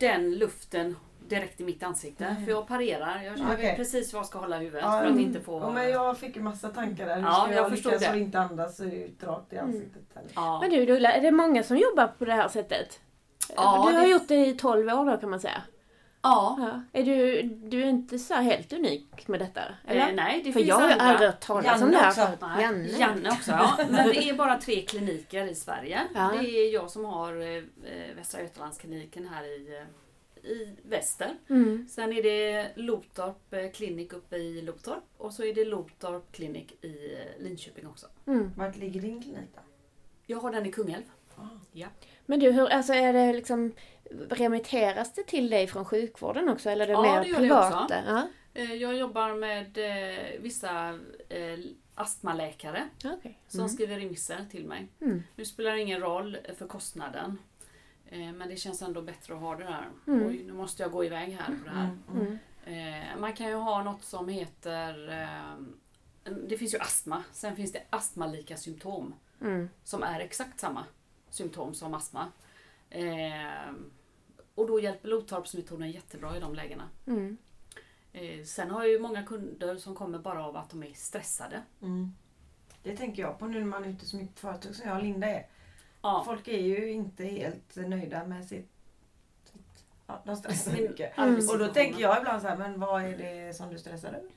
[0.00, 0.96] den luften
[1.28, 2.36] direkt i mitt ansikte.
[2.44, 3.22] För jag parerar.
[3.22, 5.20] Jag, vet precis var jag ska hålla huvudet Ja, för att mm.
[5.24, 5.60] inte få...
[5.60, 7.16] Ja, men jag fick ju massa tankar där.
[7.16, 8.10] Hur Ja, ska jag jag, lyckas det.
[8.10, 10.02] och inte andas ut rakt i ansiktet?
[10.14, 10.30] heller?
[10.34, 10.60] Ja.
[10.60, 13.00] Men du Ulla, är det många som jobbar på det här sättet?
[13.56, 15.62] Ja, du har det- gjort det i 12 år då kan man säga.
[16.26, 16.56] Ja.
[16.92, 17.00] Ja.
[17.00, 19.60] Är du, du är inte så helt unik med detta?
[19.86, 20.08] Eller?
[20.08, 22.46] Eh, nej, det För finns jag har ju aldrig hört talas om det här också.
[22.60, 22.88] Janne.
[22.88, 23.76] Janne också, ja.
[23.90, 26.02] Men det är bara tre kliniker i Sverige.
[26.14, 26.32] Ja.
[26.40, 27.62] Det är jag som har eh,
[28.16, 29.78] Västra Götalandskliniken här i,
[30.42, 31.36] eh, i väster.
[31.48, 31.88] Mm.
[31.90, 36.84] Sen är det Lotorp eh, klinik uppe i Lotorp och så är det Lotorp klinik
[36.84, 38.06] i eh, Linköping också.
[38.26, 38.50] Mm.
[38.56, 39.60] Vart ligger din klinik då?
[40.26, 41.02] Jag har den i Kungälv.
[41.36, 41.42] Ah.
[41.72, 41.86] Ja.
[42.26, 43.72] Men du, hur, alltså är det liksom
[44.30, 47.40] remitteras det till dig från sjukvården också eller är det Ja, mer det gör det
[47.40, 47.82] privata?
[47.84, 47.94] också.
[48.06, 50.88] Ja, Eh, Jag jobbar med eh, vissa
[51.28, 51.58] eh,
[51.94, 53.38] astmaläkare okej.
[53.48, 53.68] som Mm.
[53.68, 54.88] skriver remisser till mig.
[55.00, 55.22] Mm.
[55.36, 57.38] Nu spelar det ingen roll för kostnaden.
[58.10, 59.88] Men det känns ändå bättre att ha det där.
[60.06, 60.26] Mm.
[60.28, 61.90] Oj, nu måste jag gå iväg här på det här.
[62.14, 62.38] Mm.
[62.66, 63.20] Mm.
[63.20, 65.10] Man kan ju ha något som heter...
[66.48, 67.24] Det finns ju astma.
[67.32, 69.14] Sen finns det astmalika symptom.
[69.40, 69.68] Mm.
[69.84, 70.84] Som är exakt samma
[71.30, 72.32] symptom som astma.
[72.90, 73.72] Eh,
[74.54, 76.88] Och då hjälper Lotorpsmetoden jättebra i de lägena.
[77.06, 77.36] Mm.
[78.12, 81.62] Eh, Sen har jag ju många kunder som kommer bara av att de är stressade.
[81.82, 82.12] Mm.
[82.82, 85.02] Det tänker jag på nu när man är ute så mycket företag som jag och
[85.02, 85.46] Linda är.
[86.02, 88.70] Ja, Folk är ju inte helt nöjda med sitt...
[89.44, 91.18] sitt ja, de stressar Sin mycket.
[91.18, 91.34] Mm.
[91.52, 94.30] Och då tänker jag ibland så här, men vad är det som du stressar över?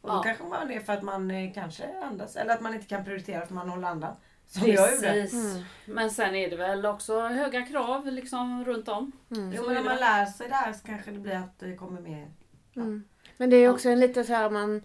[0.00, 0.22] Och då Ja.
[0.22, 3.46] kanske man är för att man eh, kanske andas, eller att man inte kan prioritera
[3.46, 4.16] för man håller andan.
[4.52, 5.12] Som jag gjorde.
[5.12, 5.54] Precis.
[5.54, 5.64] Mm.
[5.84, 9.12] Men sen är det väl också höga krav liksom runt om.
[9.30, 9.52] Mm.
[9.52, 9.88] Jo, Så men när det.
[9.88, 12.30] man lär sig det här så kanske det blir att det kommer mer.
[12.76, 13.04] Mm.
[13.36, 14.82] Men det är också en lite så här man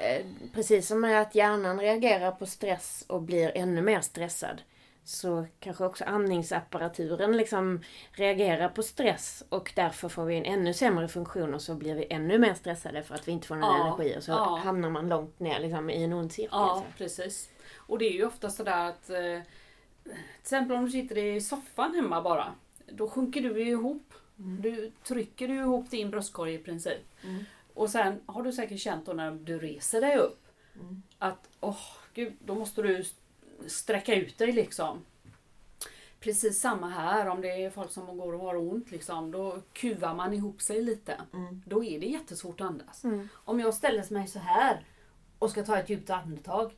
[0.00, 4.62] eh, Precis som med att hjärnan reagerar på stress och blir ännu mer stressad
[5.06, 11.08] så kanske också andningsapparaturen liksom reagerar på stress och därför får vi en ännu sämre
[11.08, 13.86] funktion och så blir vi ännu mer stressade för att vi inte får någon Ja,
[13.86, 14.60] energi och så ja.
[14.64, 16.48] hamnar man långt ner liksom, i en ond cirkel.
[16.52, 16.98] Ja, så.
[16.98, 17.48] precis.
[17.86, 19.40] Och det är ju ofta sådär att eh,
[20.04, 22.54] till exempel om du sitter i soffan hemma bara.
[22.86, 24.14] Då sjunker du ju ihop.
[24.36, 27.02] Du trycker ju ihop din bröstkorg i princip.
[27.24, 27.44] Mm.
[27.74, 30.40] Och sen har du säkert känt då när du reser dig upp
[30.80, 31.02] Mm.
[31.18, 31.80] att åh
[32.14, 33.04] gud, då måste du
[33.66, 35.04] sträcka ut dig liksom.
[36.20, 39.30] Precis samma här om det är folk som går och har ont liksom.
[39.30, 41.20] Då kuvar man ihop sig lite.
[41.32, 41.62] Mm.
[41.66, 43.04] Då är det jättesvårt att andas.
[43.04, 43.28] Mm.
[43.34, 44.84] Om jag ställer mig så här
[45.38, 46.72] och ska ta ett djupt andetag.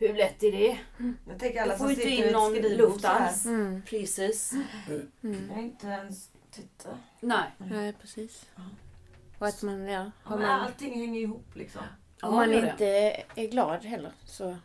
[0.00, 0.12] Mm.
[0.12, 0.78] Hur lätt är det?
[1.28, 3.44] Jag tänker alla Du får som inte in någon luft alls.
[3.46, 3.82] Mm.
[3.82, 4.52] Precis.
[5.22, 5.50] Mm.
[5.54, 6.98] Jag inte ens titta.
[7.20, 7.50] Nej.
[7.58, 8.46] Nej, precis.
[8.56, 8.62] Ja.
[9.38, 11.82] Och att man, ja, Ja, har men man, allting hänger ihop liksom.
[12.20, 12.86] Ja, om man inte
[13.34, 14.56] är glad heller så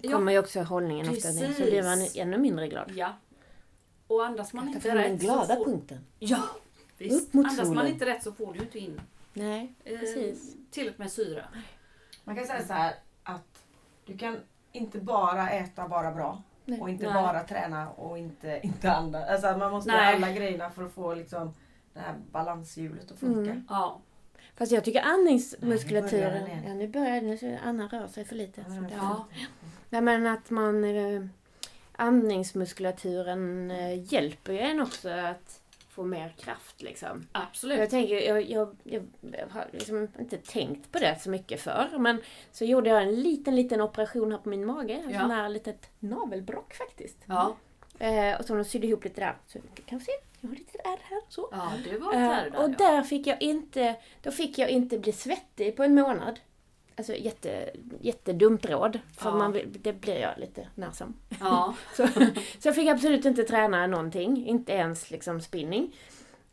[0.00, 0.12] Ja.
[0.12, 1.52] kommer ju också hållningen ofta ner.
[1.52, 2.92] Så blir man ännu mindre glad.
[2.94, 3.16] Ja.
[4.06, 5.64] Och andas man inte fram den rätt glada så får...
[5.64, 5.98] punkten.
[6.18, 6.42] Ja,
[6.98, 7.22] visst.
[7.28, 7.86] Upp mot Andas man solen.
[7.92, 9.00] inte rätt så får du inte in
[9.32, 10.56] Nej, eh, precis.
[10.70, 11.44] tillräckligt med syre.
[12.24, 13.64] Man kan säga så här att
[14.06, 14.38] du kan
[14.74, 16.42] inte bara äta bara bra.
[16.64, 16.80] Nej.
[16.80, 17.14] Och inte Nej.
[17.14, 19.28] bara träna och inte, inte andas.
[19.28, 20.06] Alltså man måste Nej.
[20.06, 21.54] ha alla grejerna för att få liksom
[21.92, 23.50] det här balanshjulet att funka.
[23.50, 23.66] Mm.
[23.68, 24.00] Ja.
[24.54, 26.32] Fast jag tycker Nej, nu börjar andningsmuskulaturen...
[26.32, 26.64] den igen.
[26.66, 28.60] Ja, nu börjar nu så Anna rör sig för lite.
[28.60, 29.26] Därför- Ja.
[29.90, 30.84] Nej men att man...
[30.84, 31.22] Eh,
[31.96, 35.60] andningsmuskulaturen eh, hjälper ju en också att
[35.94, 37.26] få mer kraft liksom.
[37.32, 37.78] Absolut.
[37.78, 39.02] Jag tänker, jag, jag, jag
[39.50, 43.56] har liksom inte tänkt på det så mycket för men så gjorde jag en liten,
[43.56, 44.94] liten operation här på min mage.
[44.94, 45.20] En Ja.
[45.20, 47.18] sån här litet navelbrock faktiskt.
[47.26, 47.56] Ja.
[47.98, 49.36] Eh, och så de sydde ihop lite där.
[49.46, 51.48] Så kan vi se, jag har lite ärr här så.
[51.52, 52.90] ja, det var ett Eh, och där, ja.
[52.92, 56.40] där fick jag inte, då fick jag inte bli svettig på en månad.
[56.96, 58.98] Alltså jätte, jättedumt råd.
[59.18, 59.36] För Ja.
[59.36, 61.14] man, vill- det blir jag lite närsam.
[61.40, 61.74] Ja.
[61.96, 62.06] Så,
[62.58, 64.46] så jag fick absolut inte träna någonting.
[64.46, 65.96] Inte ens liksom spinning.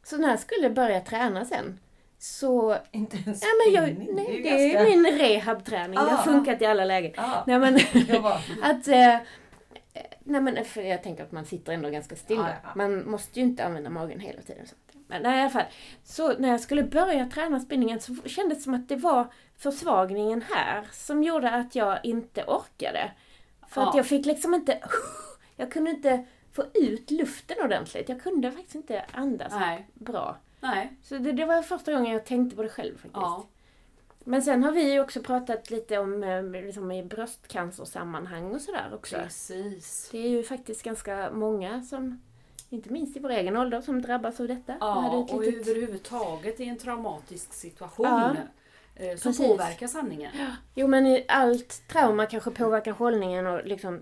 [0.04, 1.80] Så när jag skulle börja träna sen
[2.20, 2.78] så...
[2.92, 4.16] Inte ens Ja, men jag, spinning.
[4.16, 5.94] nej, det är ganska- min rehabträning.
[6.00, 6.16] Det Ah.
[6.16, 7.12] har funkat i alla lägen.
[7.16, 7.44] Ja.
[7.48, 7.76] Nej men
[8.62, 8.88] att...
[8.88, 9.18] Eh,
[10.24, 12.50] nej men för jag tänker att man sitter ändå ganska stilla.
[12.50, 12.70] Ja, ja.
[12.76, 14.68] Man måste ju inte använda magen hela tiden.
[14.68, 14.76] Så.
[15.16, 15.66] Att- Men nej, i alla fall.
[16.04, 20.42] Så när jag skulle börja träna spinningen så kändes det som att det var försvagningen
[20.50, 23.12] här som gjorde att jag inte orkade.
[23.70, 23.98] För att Ja.
[23.98, 24.80] jag fick liksom inte...
[25.56, 28.10] Jag kunde inte få ut luften ordentligt.
[28.10, 29.88] Jag kunde faktiskt inte andas Nej.
[29.94, 30.38] bra.
[30.60, 30.92] Nej.
[31.04, 33.14] Så det, det var första gången jag tänkte på det själv faktiskt.
[33.16, 33.46] Ja.
[34.24, 38.90] Men sen har vi ju också pratat lite om eh, liksom i bröstcancersammanhang och sådär
[38.94, 39.16] också.
[39.16, 40.10] Precis.
[40.12, 42.22] Det är ju faktiskt ganska många som,
[42.72, 44.74] inte minst i vår egen ålder, som drabbas av detta.
[44.80, 48.36] Ja, ett och litet- överhuvudtaget i en traumatisk situation Ja.
[48.96, 49.48] eh, som Precis.
[49.48, 50.32] påverkar sanningen.
[50.76, 54.02] Jo men allt trauma kanske påverkar hållningen och liksom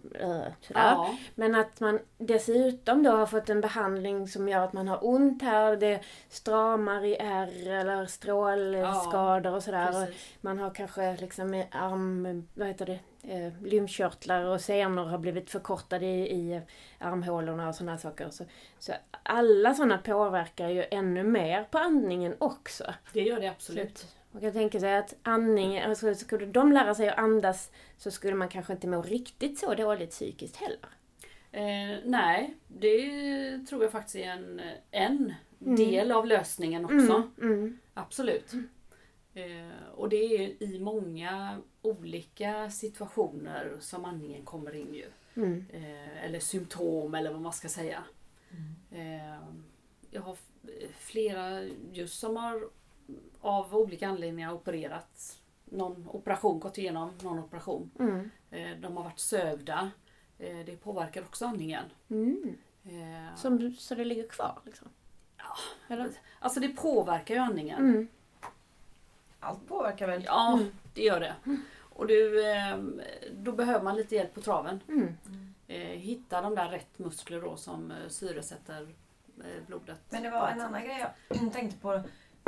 [0.62, 0.82] sådär.
[0.82, 1.16] Ja.
[1.36, 5.42] Men att man dessutom då har fått en behandling som gör att man har ont
[5.42, 10.02] här, det stramar i ärr eller strålskador och sådär.
[10.04, 10.08] Och
[10.42, 16.06] man har kanske liksom arm, vad heter det, eh, lymfkörtlar och senor har blivit förkortade
[16.06, 16.62] i, i
[16.98, 18.30] armhålorna och sådana saker.
[18.30, 18.44] Så,
[18.80, 22.94] så alla sådana påverkar ju ännu mer på andningen också.
[23.14, 23.98] Det gör det absolut.
[23.98, 28.12] Så Man kan tänka sig att andning, alltså skulle de lära sig att andas så
[28.12, 30.80] skulle man kanske inte må riktigt så dåligt psykiskt heller.
[31.52, 33.10] Eh, nej, det
[33.70, 35.76] tror jag faktiskt är en, en Mm.
[35.76, 36.96] del av lösningen också.
[37.42, 38.54] Mm, mm, Absolut.
[39.34, 45.06] Eh, och det är i många olika situationer som andningen kommer in ju.
[45.36, 48.04] mm, Eh, eller symptom eller vad man ska säga.
[48.92, 49.38] Eh,
[50.12, 50.38] jag har
[50.98, 51.62] flera
[51.92, 52.70] just som har
[53.42, 55.42] av olika anledningar opererats.
[55.66, 57.92] Någon operation, gått igenom någon operation.
[58.00, 59.92] mm, Eh, de har varit sövda.
[60.38, 61.86] Det påverkar också andningen.
[62.10, 62.58] mm.
[63.36, 64.88] Som, så det ligger kvar liksom?
[65.38, 65.56] Ja.
[65.94, 66.10] Eller?
[66.40, 67.80] Alltså det påverkar ju andningen.
[69.42, 70.24] Mm, allt påverkar väl?
[70.26, 70.72] Ja, Mm.
[70.94, 71.36] det gör det.
[71.80, 72.78] Och du, eh,
[73.32, 74.80] då behöver man lite hjälp på traven.
[74.88, 75.16] mm,
[75.68, 78.82] Eh, hitta de där rätt muskler då som eh, syresätter
[79.40, 79.98] eh, blodet.
[80.10, 82.02] Men det var en annan grej jag tänkte på.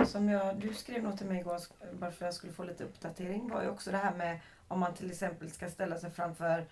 [0.05, 1.59] Som jag, du skrev något till mig igår
[1.99, 3.49] bara för att jag skulle få lite uppdatering.
[3.49, 6.65] var ju också det här med om man till exempel ska ställa sig framför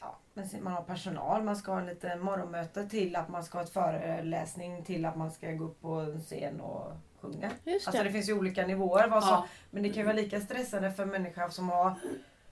[0.00, 3.58] Ja, men man har personal, man ska ha en liten morgonmöte till att man ska
[3.58, 6.92] ha ett föreläsning till att man ska gå upp på en scen och
[7.32, 7.50] sjunga.
[7.64, 8.08] just Alltså det.
[8.08, 9.08] det finns ju olika nivåer.
[9.08, 11.94] Vad som, Ja, Men det kan ju vara lika stressande för en människa som har,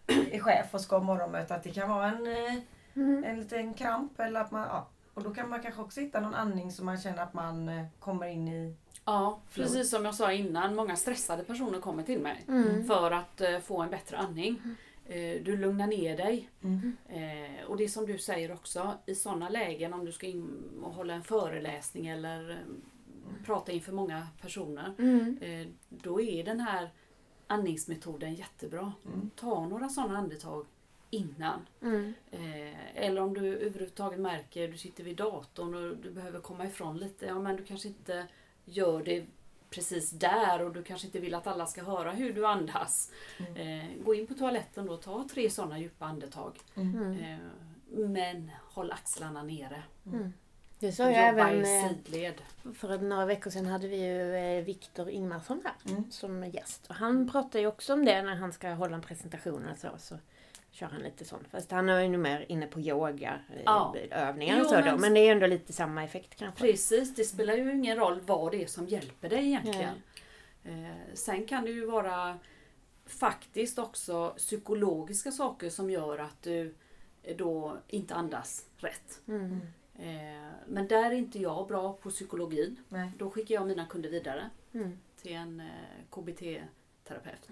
[0.06, 2.26] är chef och ska ha morgonmöte att det kan vara en,
[2.96, 4.20] Mm, en liten kramp.
[4.20, 4.88] Eller att man, ja.
[5.14, 7.84] Och då kan man kanske också hitta någon andning som man känner att man eh,
[7.98, 8.74] kommer in i.
[9.04, 10.74] ja, precis som jag sa innan.
[10.74, 14.60] Många stressade personer kommer till mig mm, för att eh, få en bättre andning.
[15.06, 16.48] Eh, du lugnar ner dig.
[16.62, 16.96] Mm.
[17.08, 20.48] Eh, och det som du säger också, i sådana lägen om du ska in
[20.82, 22.58] och hålla en föreläsning eller
[23.46, 24.94] prata inför många personer.
[24.98, 26.90] mm, Eh, då är den här
[27.46, 28.92] andningsmetoden jättebra.
[29.06, 29.30] Mm.
[29.36, 30.66] Ta några sådana andetag
[31.10, 31.60] innan.
[31.82, 36.66] mm, Eh, eller om du överhuvudtaget märker du sitter vid datorn och du behöver komma
[36.66, 37.26] ifrån lite.
[37.26, 38.26] Ja, men du kanske inte
[38.64, 39.26] gör det
[39.70, 43.10] precis där och du kanske inte vill att alla ska höra hur du andas.
[43.54, 46.58] Eh, gå in på toaletten då, ta tre sådana djupa andetag.
[46.74, 46.96] Mm.
[46.96, 47.38] mm, Eh,
[47.98, 49.82] men håll axlarna nere.
[50.06, 50.32] mm.
[50.86, 51.64] Det sa jag även...
[51.64, 51.84] eh.
[52.74, 56.10] För några veckor sedan hade vi ju eh, Viktor Ingmarsson här Mm.
[56.10, 56.86] som gäst.
[56.88, 59.88] Och han pratar ju också om det när han ska hålla en presentation och så.
[59.98, 60.18] så
[60.70, 61.46] kör han lite sånt.
[61.50, 63.94] Fast han är ju nog mer inne på yoga, eh, Ja.
[64.10, 64.80] övningar och så då.
[64.84, 66.60] men- Men det är ju ändå lite samma effekt kanske.
[66.60, 69.94] Precis, det spelar ju ingen roll vad det är som hjälper dig egentligen.
[70.64, 72.38] Eh, sen kan det ju vara
[73.06, 76.74] faktiskt också psykologiska saker som gör att du
[77.36, 79.20] då inte andas rätt.
[79.28, 79.60] Mm.
[79.98, 82.76] Eh, men där är inte jag bra på psykologin.
[82.88, 83.10] Nej.
[83.18, 84.98] Då skickar jag mina kunder vidare Mm.
[85.16, 85.66] till en eh,
[86.10, 87.48] KBT-terapeut.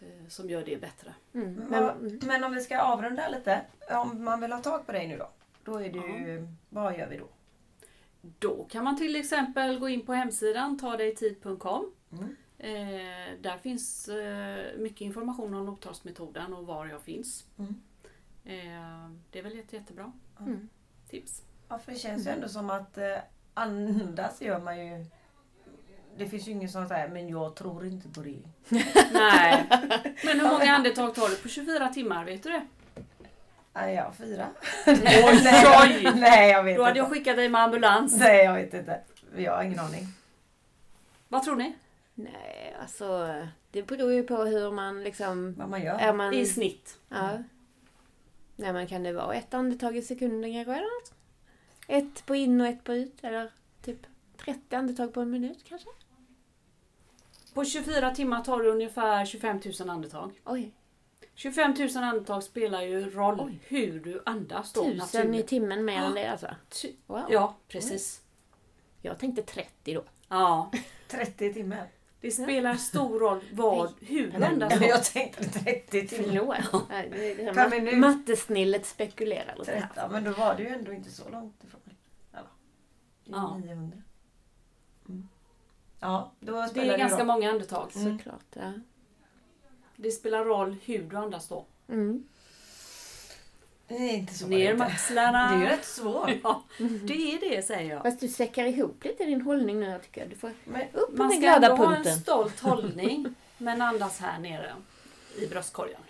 [0.00, 1.14] Eh, som gör det bättre.
[1.32, 1.54] Mm.
[1.54, 3.60] Men, Men, om vi ska avrunda lite.
[3.90, 5.30] Om man vill ha tag på dig nu då?
[5.64, 7.28] Då är ju, vad gör vi då?
[8.38, 11.92] Då kan man till exempel gå in på hemsidan tadejtid.com.
[12.12, 12.36] Mm.
[12.58, 17.46] Eh, där finns eh, mycket information om nottalsmetoden och var jag finns.
[17.58, 17.74] Mm.
[18.44, 20.68] Eh, det är väl jätte, jättebra Mm.
[21.10, 21.42] Tips.
[21.68, 23.16] Ja, för det känns ju ändå som att eh,
[23.54, 25.06] andas gör man ju.
[26.16, 28.38] Det finns ju ingen som säger men jag tror inte på det.
[29.12, 29.66] Nej.
[30.24, 32.24] Men hur många andetag tar du på 24 timmar?
[32.24, 32.66] Vet du det?
[33.72, 34.48] Nej, ja, fyra.
[34.86, 36.98] Oj, nej, nej, jag vet Då hade inte.
[36.98, 38.16] jag skickat dig med ambulans.
[38.18, 39.00] Nej, jag vet inte.
[39.36, 40.06] Jag har ingen aning.
[41.28, 41.76] Vad tror ni?
[42.14, 43.36] nej, alltså
[43.70, 45.54] det beror ju på hur man liksom...
[45.58, 45.98] Vad man gör.
[45.98, 46.34] Är man...
[46.34, 46.98] I snitt.
[47.08, 47.30] Ja.
[48.60, 51.12] Nej men kan det vara ett andetag i sekunden kanske eller något?
[51.86, 53.98] Ett på in och ett på ut eller typ
[54.44, 55.88] 30 andetag på en minut kanske?
[57.54, 60.40] På 24 timmar tar du ungefär 25 000 andetag.
[60.44, 60.72] Oj,
[61.34, 63.58] 25 000 andetag spelar ju roll Oj.
[63.66, 64.80] hur du andas då.
[64.84, 65.46] tusen i naturligt.
[65.46, 66.54] timmen mer än det alltså.
[67.06, 67.24] Wow.
[67.30, 68.22] Ja, precis.
[69.02, 70.04] Jag tänkte 30 då.
[70.28, 70.70] Ja.
[71.08, 71.88] 30 timmar.
[72.20, 74.86] Det spelar stor roll vad, hur andas då.
[74.86, 76.66] Jag tänkte 30 timmar.
[77.10, 79.88] Det- det- vi nu- Mattesnillet spekulerar lite här.
[79.94, 81.96] 30, men då var det ju ändå inte så långt ifrån mig.
[82.32, 82.48] Eller?
[83.24, 83.56] Det är Ja.
[83.58, 83.98] 900.
[85.08, 85.28] Mm.
[86.00, 87.26] Ja, då Det spelar är ganska roll.
[87.26, 87.90] många andetag.
[87.96, 88.18] Mm.
[88.18, 88.72] Såklart, ja.
[89.96, 91.66] Det spelar roll hur du andas då.
[91.88, 92.24] Mm.
[93.88, 95.50] Det är inte så Ner med axlarna.
[95.50, 96.30] Det är ju rätt svårt.
[96.42, 98.02] Ja, det är det säger jag.
[98.02, 100.30] Fast du säckar ihop lite din hållning nu här, tycker jag.
[100.30, 102.18] Du får Men, upp på Man den ska glada ändå ha en punkten.
[102.20, 103.34] stolt hållning.
[103.58, 104.72] Men andas här nere
[105.38, 106.00] i bröstkorgen.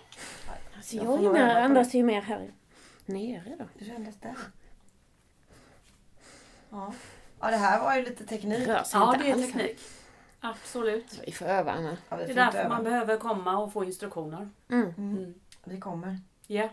[0.77, 2.51] Alltså, Jag jag får på andas ju mer här
[3.05, 3.65] nere då.
[3.79, 4.35] det kändes där.
[6.69, 6.93] Ja.
[7.39, 8.63] ja, det här var ju lite teknik.
[8.65, 9.45] Sig Ja, det är alls.
[9.45, 9.79] teknik.
[10.39, 11.19] Absolut.
[11.25, 11.97] Vi får öva Anna.
[12.09, 12.69] Ja, vi Det är får därför öva.
[12.69, 14.49] man behöver komma och få instruktioner.
[14.69, 14.93] Mm.
[14.97, 15.17] Mm.
[15.17, 15.33] Mm.
[15.63, 16.19] Vi kommer.
[16.47, 16.69] Ja.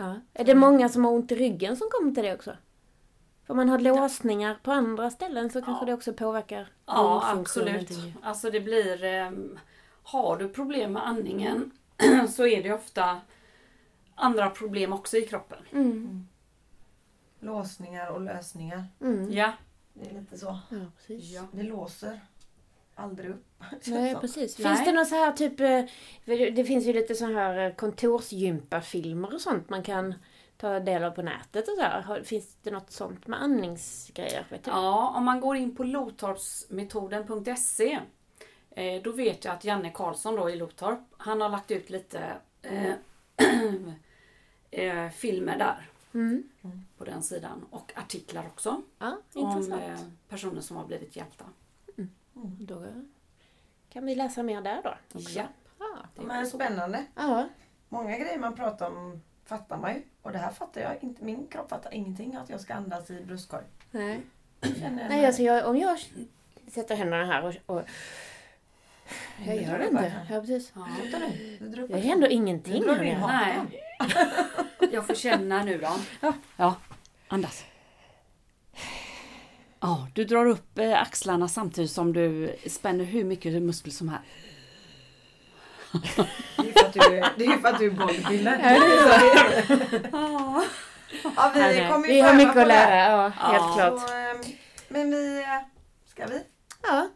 [0.00, 0.20] Ja.
[0.34, 2.56] Är det många som har ont i ryggen som kommer till det också?
[3.46, 5.86] För om man har låsningar på andra ställen så kanske Ja.
[5.86, 7.88] det också påverkar Ja, absolut.
[7.88, 9.04] till- Alltså det blir...
[9.04, 9.58] ehm,
[10.02, 11.70] har du problem med andningen
[12.30, 13.20] så är det ofta
[14.14, 15.58] andra problem också i kroppen.
[15.72, 16.26] Mm.
[17.40, 18.84] Låsningar och lösningar.
[19.00, 19.32] Mm.
[19.32, 19.52] Ja.
[19.94, 20.58] Det är lite så.
[20.70, 21.30] Ja, precis.
[21.34, 21.42] ja.
[21.52, 22.20] Det låser
[22.98, 23.44] aldrig upp.
[23.86, 24.58] Nej, precis.
[24.58, 24.68] Nej.
[24.68, 25.60] Finns det någon så här typ...
[25.60, 25.82] eh,
[26.50, 30.14] det- finns ju lite så här eh, kontorsgympafilmer och sånt man kan
[30.56, 32.22] ta del av på nätet och så här.
[32.22, 34.46] Finns det något sånt med andningsgrejer?
[34.50, 34.70] Vet du?
[34.70, 37.98] Ja, om man går in på lotorpsmetoden.se
[38.70, 42.36] eh, då vet jag att Janne Karlsson då i Lotorp, han har lagt ut lite
[42.62, 42.92] eh,
[44.70, 46.48] eh, filmer där Mm.
[46.98, 49.82] på den sidan och artiklar också Ja, om intressant.
[49.82, 51.44] eh, personer som har blivit hjälpta.
[52.44, 52.82] Då
[53.88, 54.94] kan vi läsa mer där då.
[55.14, 55.38] också.
[55.38, 55.44] Ja.
[55.78, 55.86] Ja.
[56.14, 57.04] Det är Men spännande.
[57.14, 57.48] ja.
[57.88, 60.02] Många grejer man pratar om fattar man ju.
[60.22, 61.24] Och det här fattar jag inte.
[61.24, 63.64] Min kropp fattar ingenting att jag ska andas i bröstkorg.
[63.90, 64.20] Nej.
[64.62, 65.98] Känner Nej, alltså jag, om jag
[66.68, 67.76] sätter händerna här och...
[67.76, 67.82] och
[69.46, 70.02] jag Du gör det inte.
[70.02, 70.26] här.
[70.34, 70.72] Ja, precis.
[70.74, 70.86] Ja.
[71.60, 73.20] Du Det händer ingenting Nu drar du in.
[73.20, 73.82] Nej.
[74.92, 75.96] Jag får känna nu då.
[76.56, 76.74] Ja,
[77.28, 77.64] andas.
[79.80, 84.20] Ja, du drar upp eh, axlarna samtidigt som du spänner hur mycket muskel som här.
[86.56, 88.60] Det är ju för att du, är bodybuilder.
[90.12, 90.64] Ja.
[91.36, 93.74] Ja, vi kommer ju vi har mycket att lära, ja, helt Ja.
[93.76, 94.08] klart.
[94.08, 94.36] Så, ehm,
[94.88, 95.38] men vi...
[95.42, 95.48] eh,
[96.06, 96.42] Ska vi?
[96.82, 97.08] Ja,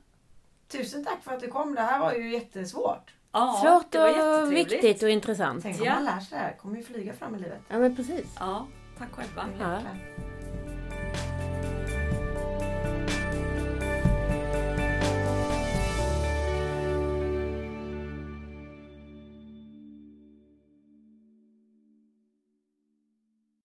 [0.72, 1.74] Tusen tack för att du kom.
[1.74, 3.14] Det här var ju jättesvårt.
[3.32, 5.62] Ja, svårt det var och viktigt och intressant.
[5.62, 5.94] Tänk om Ja.
[5.94, 6.56] man lär sig det här.
[6.56, 7.60] kommer ju flyga fram i livet.
[7.68, 8.26] Ja, men precis.
[8.38, 8.66] Ja,
[8.98, 9.44] tack själva.
[9.60, 9.78] Ja.